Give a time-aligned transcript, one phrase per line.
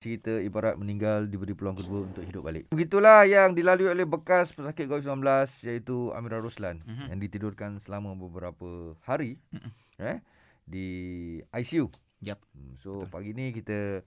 [0.00, 2.72] Cerita ibarat meninggal diberi peluang kedua untuk hidup balik.
[2.72, 5.20] Begitulah yang dilalui oleh bekas pesakit COVID-19
[5.68, 7.06] iaitu Amira Roslan mm-hmm.
[7.12, 9.72] yang ditidurkan selama beberapa hari mm-hmm.
[10.00, 10.24] eh
[10.64, 10.88] di
[11.52, 11.92] ICU.
[12.24, 12.40] Yep.
[12.80, 13.12] So Betul.
[13.12, 14.00] pagi ni kita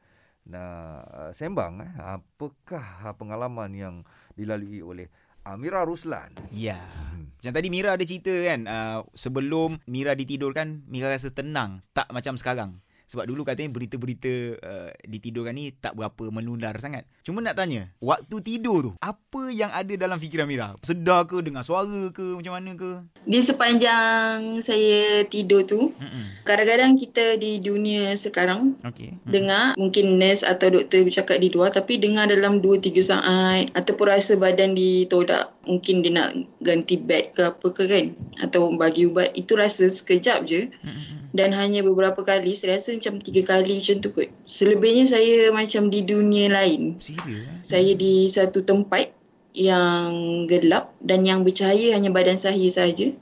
[0.49, 3.95] nak uh, sembang eh apakah pengalaman yang
[4.33, 5.13] dilalui oleh
[5.45, 6.33] Amira Ruslan.
[6.49, 6.81] Ya.
[7.13, 7.29] Hmm.
[7.37, 12.33] Macam tadi Mira ada cerita kan uh, sebelum Mira ditidurkan Mira rasa tenang tak macam
[12.33, 12.81] sekarang.
[13.07, 14.33] Sebab dulu katanya berita-berita
[14.63, 17.03] uh, ditidurkan ni tak berapa menular sangat.
[17.21, 20.75] Cuma nak tanya, waktu tidur tu, apa yang ada dalam fikiran Mira?
[20.81, 23.03] Sedar ke, dengar suara ke, macam mana ke?
[23.27, 26.43] Di sepanjang saya tidur tu, Mm-mm.
[26.47, 29.15] kadang-kadang kita di dunia sekarang okay.
[29.27, 34.39] dengar, mungkin nurse atau doktor bercakap di luar, tapi dengar dalam 2-3 saat ataupun rasa
[34.39, 35.51] badan ditodak.
[35.63, 38.05] Mungkin dia nak ganti bed ke apa ke kan?
[38.43, 39.31] Atau bagi ubat.
[39.31, 40.67] Itu rasa sekejap je.
[40.83, 45.49] Mm-mm dan hanya beberapa kali saya rasa macam tiga kali macam tu kot selebihnya saya
[45.49, 47.57] macam di dunia lain serius eh?
[47.65, 49.09] saya di satu tempat
[49.57, 53.13] yang gelap dan yang bercahaya hanya badan saya saja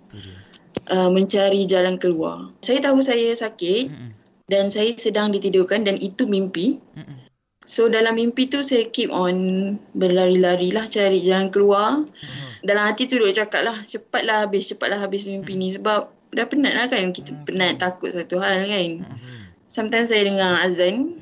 [0.91, 4.11] uh, mencari jalan keluar saya tahu saya sakit Mm-mm.
[4.51, 7.27] dan saya sedang ditidurkan dan itu mimpi Mm-mm.
[7.63, 12.51] so dalam mimpi tu saya keep on berlari-lari lah cari jalan keluar Mm-mm.
[12.63, 15.63] dalam hati tu duk cakap lah cepatlah habis cepatlah habis mimpi Mm-mm.
[15.63, 17.11] ni sebab dah penat lah kan.
[17.11, 17.43] Kita hmm.
[17.45, 19.05] penat takut satu hal kan.
[19.05, 19.43] Hmm.
[19.71, 21.19] sometimes saya dengar azan.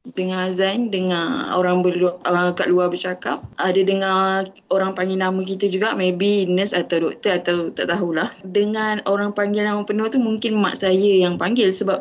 [0.00, 3.44] Dengar azan dengar orang berluar, orang kat luar bercakap.
[3.60, 8.32] Ada dengar orang panggil nama kita juga maybe nurse atau doktor atau tak tahulah.
[8.40, 11.76] Dengan orang panggil nama penuh tu mungkin mak saya yang panggil.
[11.76, 12.00] Sebab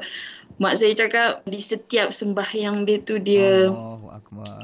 [0.59, 3.67] mak saya cakap di setiap sembahyang dia tu dia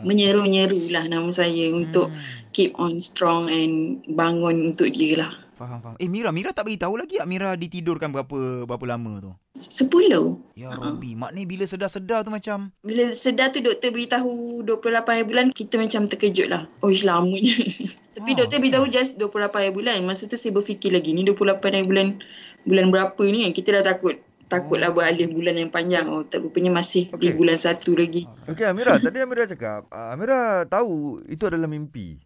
[0.05, 1.75] menyeru-nyeru lah nama saya hmm.
[1.75, 2.07] untuk
[2.55, 5.95] keep on strong and bangun untuk dia lah Faham, faham.
[6.03, 9.31] Eh Mira, Mira tak beritahu lagi tak Mira ditidurkan berapa berapa lama tu?
[9.55, 10.43] Sepuluh.
[10.51, 11.31] Ya Rabbi, uh-huh.
[11.31, 12.75] maknanya bila sedar-sedar tu macam?
[12.83, 16.67] Bila sedar tu doktor beritahu 28 bulan, kita macam terkejut lah.
[16.83, 17.55] Oh, lamanya.
[18.19, 20.03] Tapi ah, doktor beritahu just 28 bulan.
[20.03, 22.19] Masa tu saya berfikir lagi, ni 28 bulan
[22.67, 23.51] bulan berapa ni kan?
[23.55, 24.19] Kita dah takut.
[24.45, 24.99] Takutlah oh.
[24.99, 26.05] beralih bulan yang panjang.
[26.11, 27.17] Oh, rupanya masih okay.
[27.17, 28.27] di bulan satu lagi.
[28.51, 32.21] Okey Amira, tadi Amira cakap, uh, Amira tahu itu adalah mimpi.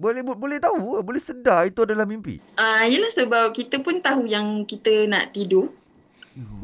[0.00, 2.40] Boleh boleh tahu, boleh sedar itu adalah mimpi.
[2.56, 5.68] Ah, uh, yalah sebab kita pun tahu yang kita nak tidur.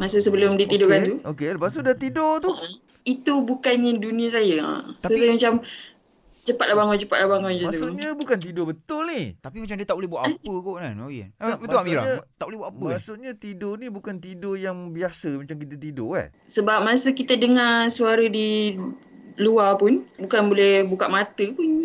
[0.00, 1.08] Masa sebelum ditidurkan okay.
[1.10, 1.16] tu.
[1.20, 2.48] Okey, lepas tu dah tidur tu.
[2.48, 4.88] Uh, itu bukannya dunia saya.
[5.04, 5.52] Tapi so, saya macam
[6.46, 7.70] cepatlah bangun, cepatlah bangun je tu.
[7.70, 9.34] Maksudnya bukan tidur betul ni.
[9.36, 10.34] Tapi macam dia tak boleh buat eh?
[10.38, 10.94] apa kot kan.
[11.02, 11.28] Oh, yeah.
[11.42, 12.02] eh, betul Amira?
[12.38, 12.86] Tak boleh buat apa.
[12.96, 13.38] Maksudnya eh?
[13.38, 16.28] tidur ni bukan tidur yang biasa macam kita tidur eh.
[16.46, 18.78] Sebab masa kita dengar suara di
[19.36, 21.84] luar pun bukan boleh buka mata pun.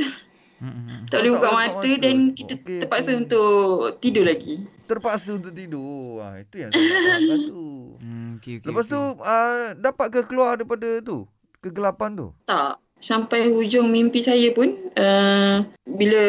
[0.61, 1.09] Hmm.
[1.09, 3.21] Tak boleh buka mata dan kita okay, terpaksa okay.
[3.25, 3.51] untuk
[3.97, 4.61] tidur lagi.
[4.85, 6.21] Terpaksa untuk tidur.
[6.21, 7.97] Wah, itu yang saya nak tu.
[7.97, 8.93] Hmm, okay, okay, Lepas okay.
[8.93, 11.25] tu, uh, dapat ke keluar daripada tu?
[11.65, 12.27] Kegelapan tu?
[12.45, 12.77] Tak.
[13.01, 16.23] Sampai hujung mimpi saya pun, uh, bila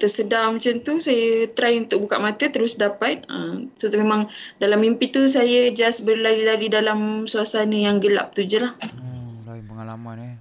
[0.00, 3.28] tersedar macam tu, saya try untuk buka mata terus dapat.
[3.28, 8.64] Uh, so, memang dalam mimpi tu, saya just berlari-lari dalam suasana yang gelap tu je
[8.64, 8.72] lah.
[8.80, 10.36] Hmm, lain pengalaman eh.